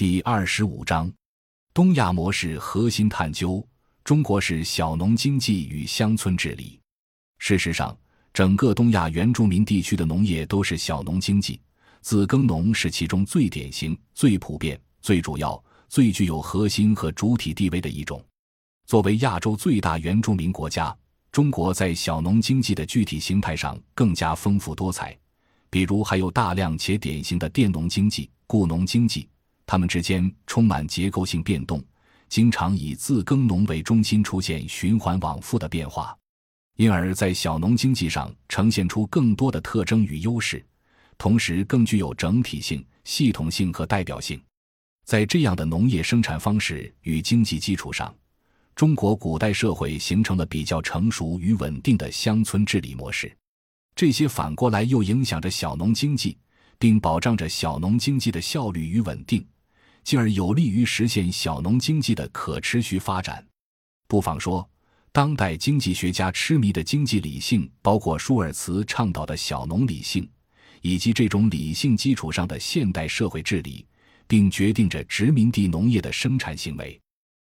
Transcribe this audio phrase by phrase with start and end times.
[0.00, 1.12] 第二十五章：
[1.74, 3.62] 东亚模式核心探究。
[4.02, 6.80] 中国式小农经济与乡村治理。
[7.36, 7.94] 事实上，
[8.32, 11.60] 整个东亚原住民地区的农业都是小农经济，
[12.00, 18.24] 自耕农是其中最典型、最普遍、最主要、最具有核心和主体地位的一种。
[18.86, 20.96] 作为亚洲最大原住民国家，
[21.30, 25.14] 中国在小农经济的具体形态上更加丰富多彩。
[25.68, 29.28] 比如，还有大量且典型的佃农经济、雇农经济，
[29.70, 31.80] 它们之间充满结构性变动。
[32.28, 36.16] 经常以自耕农为中心出现循环往复的变化，
[36.76, 40.64] 因而，在小农经济上呈现出更多的特征与优势，
[41.16, 44.42] 同时更具有整体性、系统性和代表性。
[45.04, 48.12] 在这样的农业生产方式与经济基础上，
[48.74, 53.32] 中国古代社会形成了比较成熟与稳定的乡村治理模式。
[53.94, 56.36] 这些反过来又影响着小农经济，
[56.76, 59.46] 并保障着小农经济的效率与稳定。
[60.02, 63.46] 进而有利于实现小农经济的可持续发展。
[64.08, 64.68] 不妨说，
[65.12, 70.28] 当代经济学家痴迷的经济理性，包括舒尔茨倡导的小农理性，
[70.82, 73.86] 以及这种理性基础上的现代社会治理，
[74.26, 77.00] 并决定着殖民地农业的生产行为。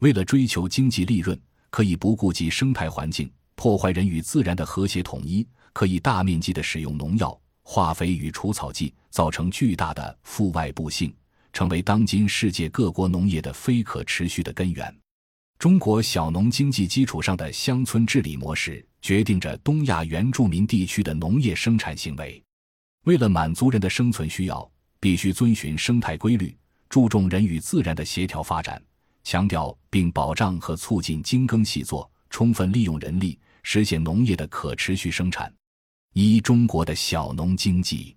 [0.00, 1.38] 为了追求经济利润，
[1.70, 11.14] 可以不顾及生态环境，破坏人与自然的和谐统一；可以大面积的使用农药、化肥与除草剂，造成巨大的负外部性。
[11.52, 14.94] 成为当今世界各国农业的非可持续的根源。
[15.58, 22.42] 中国小农经济基础上的乡村治理模式，决定着东亚原住民地区的农业生产行为。
[23.04, 26.56] 为了满足人的生存需要，必须遵循生态规律，
[26.88, 28.82] 注重人与自然的协调发展，
[29.22, 35.52] 强调并保障和促进精耕细作，充分利用人力，实现农业的可持续生产。
[36.12, 38.16] 一、中国的小农经济。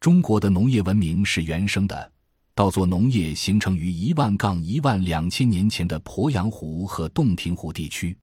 [0.00, 2.12] 中国的农业文明是原生的。
[2.58, 8.18] 稻作农业形成于一万杠一万两千年前的鄱阳湖和洞庭湖地区，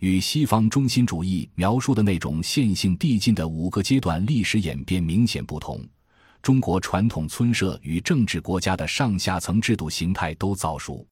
[0.00, 5.82] 与西方中心主义描述的那种线性递进的五个阶段历史演变明显不同。
[6.42, 11.06] 中国传统村社与政治国家的上下层制度形态都早熟，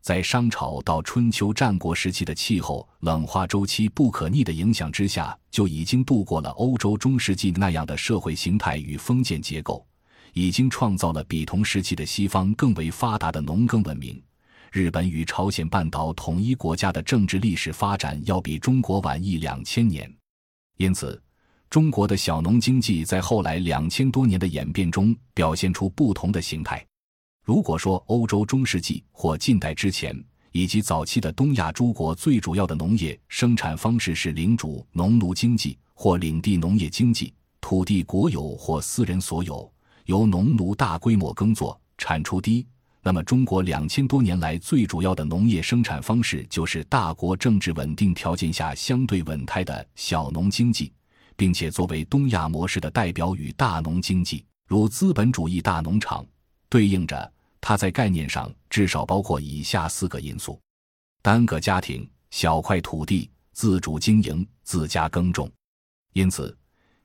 [0.00, 9.86] 在商朝到春秋战国时期的气候冷化周期不可逆的影响之下，就已经度过了欧洲中世纪那样的社会形态与封建结构。
[10.36, 14.22] 已经创造了比同时期的西方更为发达的农耕文明。
[14.70, 20.14] 日本与朝鲜半岛统一国家的政治历史发展要比中国晚一两千年，
[20.76, 21.18] 因此，
[21.70, 26.84] 中国的小农经济在后来两千多年的演变中表现出不同的形态。
[27.42, 30.14] 如果说欧洲中世纪或近代之前
[30.52, 39.72] 以及早期的东亚诸国最主要的农业生产方式是领主农奴经济或领地农业经济，土地国有或私人所有。
[40.06, 42.66] 由农奴大规模耕作，产出低。
[43.02, 50.92] 那么，中国两千多年来最主要的农业生产方式就是大国政治稳定条件下相对稳态的小农经济，
[51.36, 56.26] 并且作为东亚模式的代表与大农经济，如资本主义大农场，
[56.68, 60.60] 对应着它在概念上至少包括以下四个因素：
[61.22, 65.50] 单个家庭、小块土地、自主经营、自家耕种。
[66.12, 66.56] 因此。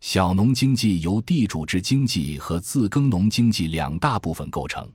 [0.00, 4.90] 小农经济由地主制经济和自耕农经济两大部分构成，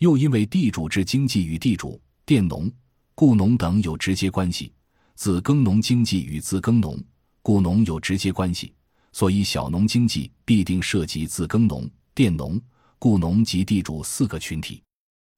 [0.00, 2.70] 又因为地主制经济与地主、佃农、
[3.14, 4.72] 雇农等有直接关系，
[5.14, 7.00] 自耕农经济与自耕农、
[7.42, 8.74] 雇农有直接关系，
[9.12, 12.60] 所以小农经济必定涉及自耕农、佃农、
[12.98, 14.82] 雇农及地主四个群体。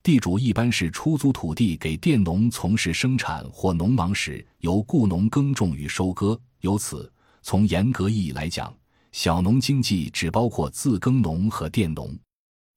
[0.02, 8.74] 地主一般是出租土地给佃农从事生产或农忙时由雇农耕种与收割，由此从严格意义来讲。
[9.14, 12.12] 小农经济只包括自耕农和佃农，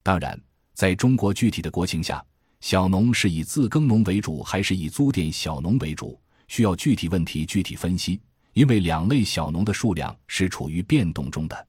[0.03, 0.39] 当然，
[0.75, 2.23] 在中国具体的国情下，
[2.61, 8.21] 小农是以自耕农为主还是以租佃小农为主，需要具体问题具体分析，
[8.53, 11.67] 因为两类小农的数量是处于变动中的。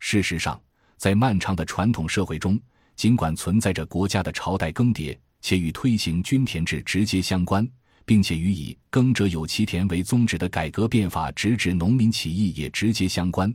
[0.00, 0.60] 事实上，
[0.98, 2.60] 在漫长的传统社会中，
[2.94, 7.66] 尽管存在着国家的朝代更迭，且与推行均田制直接相关，
[8.04, 13.50] 并且与以“耕者有其田”为宗旨的改革变法直指农民起义也直接相关。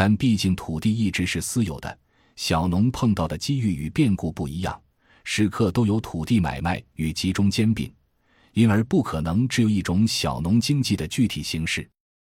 [0.00, 1.98] 但毕竟土地一直是私有的，
[2.36, 4.80] 小农碰到的机遇与变故不一样，
[5.24, 7.92] 时刻都有土地买卖与集中兼并，
[8.52, 11.90] 因而不可能只有一种小农经济的具体形式。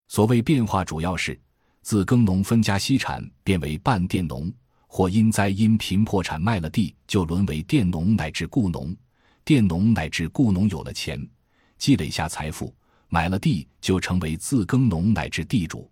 [0.07, 1.37] 所谓变化，主要是
[1.83, 4.53] 自耕农分家析产变为半佃农，
[4.87, 8.97] 或因灾因贫破产卖了地就沦为佃农乃至雇农，
[9.45, 11.29] 佃农乃至雇农有了钱，
[11.77, 12.73] 积累下财富，
[13.09, 15.91] 买了地就成为自耕农乃至地主。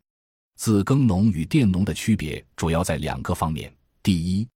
[0.57, 3.73] 自耕农与佃农的区别主要在两个方面：
[4.03, 4.49] 第一，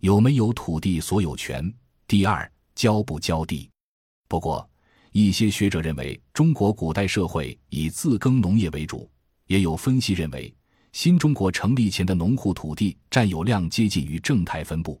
[0.00, 1.64] 有没有土地所有权；
[2.06, 3.68] 第二，交不交地。
[4.28, 4.68] 不过，
[5.10, 9.10] 一些学者认为中国古代社会以自耕农业为主，
[9.46, 10.54] 也有分析认为
[10.92, 15.00] 新中国成立前的农户土地占有量接近于正态分布。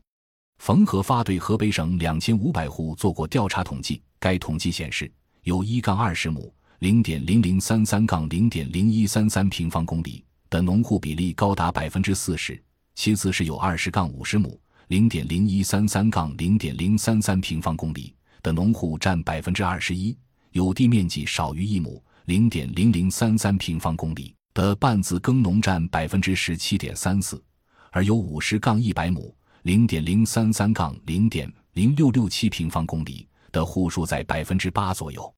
[0.60, 5.12] 冯和发对河北省两千五百户做过调查统计，该统计显示，
[5.42, 12.54] 有一杠二十亩（零点零零三三杠零点零一三三平方公里）的农户比例高达百分之四十；
[12.94, 20.16] 其次是有二十杠五十亩（零点零一三三杠零点零三三平方公里）的农户占百分之二十一；
[20.52, 27.42] 有地面积少于一亩（零点零零三三平方公里）的半自耕农占百分之十七点三四，
[27.90, 29.34] 而有五十杠一百亩。
[29.62, 35.34] 零点零三三杠零点零六六七平方公里的户数在百分之八左右，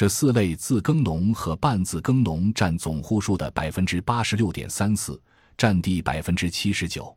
[0.00, 5.22] 这四类自耕农和半自耕农占总户数的百分之八十六点三四，
[5.58, 7.14] 占地百分之七十九。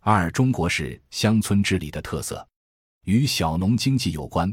[0.00, 2.44] 二、中国式乡村治理的特色，
[3.04, 4.52] 与小农经济有关，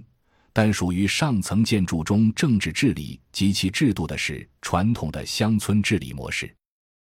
[0.54, 6.56] 但属于上层建筑中政治治理及其制度的是传统的乡村治理模式。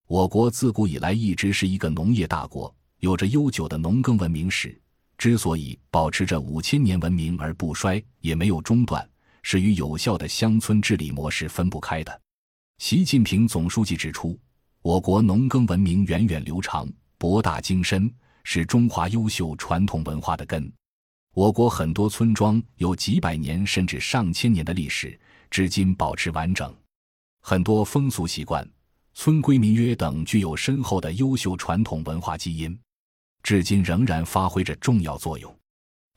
[0.09, 2.75] 我国自古以来一直是一个农业大国。
[2.99, 4.77] 有着悠久的农耕文明史，
[5.17, 9.09] 之所以保持着五千年文明而不衰，也没有中断，
[9.49, 12.21] 是与有效的乡村治理模式分不开的。
[12.79, 14.37] 习近平总书记指出，
[14.81, 16.85] 我国农耕文明源远流长、
[17.17, 18.13] 博大精深，
[18.43, 20.69] 是中华优秀传统文化的根。
[21.33, 25.17] 我国很多村庄有几百年甚至上千年的历史，
[25.49, 26.75] 至今保持完整。
[27.39, 28.69] 很多风俗习惯、
[29.13, 32.77] 村规民约等具有深厚的优秀传统文化基因。
[33.43, 35.57] 至今仍然发挥着重要作用。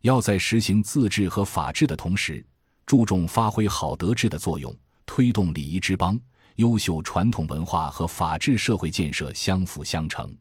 [0.00, 2.44] 要在实行自治和法治的同时，
[2.90, 4.76] 注重发挥好德治的作用，
[5.06, 6.18] 推动礼仪之邦、
[6.56, 10.36] 优秀传统文化和法治社会建设相辅相成。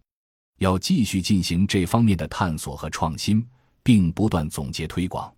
[0.58, 3.48] 要继续进行这方面的探索和创新，
[3.84, 5.32] 并不断总结推广。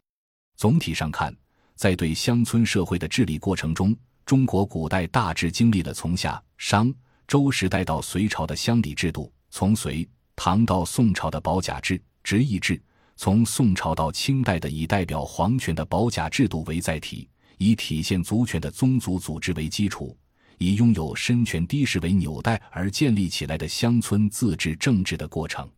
[0.56, 1.36] 总体上看，
[1.76, 3.94] 在对乡村社会的治理过程中，
[4.26, 6.94] 中国古代大致经历了从夏、商、
[7.28, 10.08] 周时代到隋朝的乡里制度，从隋。
[10.38, 12.82] 唐到宋朝的保甲制、直役制，
[13.24, 17.30] 从宋朝到清代的以代表皇权的保甲制度为载体，
[17.60, 20.18] 以体现族权的宗族组织为基础，
[20.58, 25.70] 以拥有身权低势为纽带而建立起来的乡村自治政治的过程。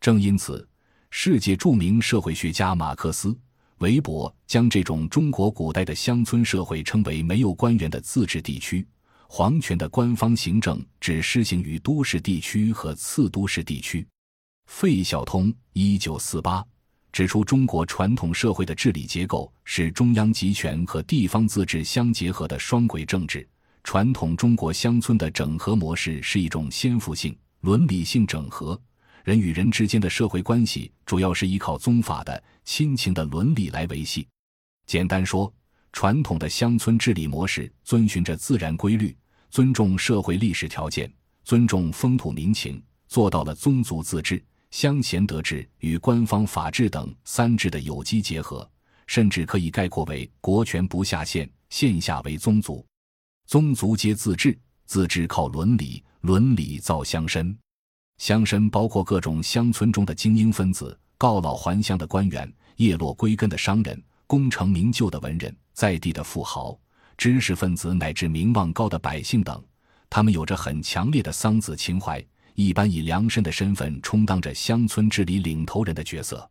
[0.00, 0.64] 正因此，
[1.10, 3.30] 世界著名社会学家马克思·
[3.78, 8.86] 韦伯将这种中国古代的乡村社会称为“没有官员的自治地区”。
[9.26, 14.06] 皇权的官方行政只施行于都市地区和次都市地区。
[14.66, 16.64] 费孝通一九四八
[17.16, 23.48] 指出，中国传统社会的治理结构是中央集权和地方自治相结合的双轨政治。
[23.84, 28.78] 传统中国乡村的整合模式是一种先富性、伦理性整合，
[29.24, 34.28] 人与人之间的社会关系主要是依靠宗法的亲情的伦理来维系。
[34.86, 35.50] 简单说。
[35.94, 39.16] 传统的乡村治理模式遵循着自然规律，
[39.48, 41.10] 尊重社会历史条件，
[41.44, 44.44] 尊重风土民情，做到了宗族自治、
[44.76, 48.70] 乡贤德治与官方法治等三治的有机结合，
[49.06, 52.84] 甚至可以概括为国权不下县，县下为宗族，
[53.46, 57.56] 宗族皆自治，自治靠伦理，伦理造乡绅。
[58.18, 65.56] 乡绅包括各种乡村中的精英分子、告老还乡的官员、叶落归根的商人、功成名就的文人。
[65.72, 66.78] 在地的富豪、
[67.16, 69.64] 知识分子乃至名望高的百姓等，
[70.10, 72.22] 他们有着很强烈的桑梓情怀，
[72.56, 76.50] 一般以良绅的身份充当着乡村治理领头人的角色。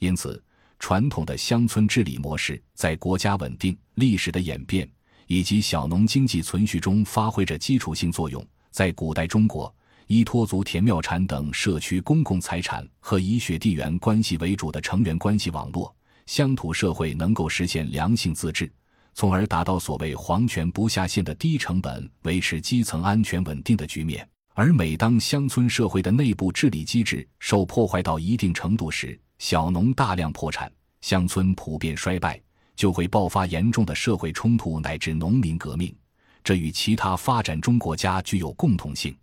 [0.00, 0.42] 因此，
[0.80, 4.88] 传统的乡村治理模式在国家稳定、历史的演变
[5.28, 8.44] 以及小农经济存续中发挥着基础性作用。
[8.72, 9.72] 在古代中国，
[10.08, 15.94] 依托族田庙产等社区公共财产和以血地缘关系为主的成员关系网络。
[16.26, 18.68] 乡土社会能够实现良性自治，
[19.14, 24.28] 从而达到所谓皇权不下县的低成本维持基层安全稳定的局面。
[24.56, 30.72] 而每当乡村社会的内部治理机制受破坏到一定程度时，小农大量破产，
[31.02, 32.40] 乡村普遍衰败，
[32.74, 35.94] 就会爆发严重的社会冲突乃至农民革命。
[36.42, 39.14] 这与其他发展中国家具有共同性。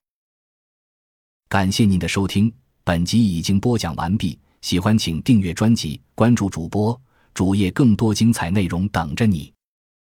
[1.50, 4.38] 感谢您的收听，本集已经播讲完毕。
[4.62, 7.00] 喜欢请订阅专辑，关注主播
[7.34, 9.53] 主页，更多精彩内容等着你。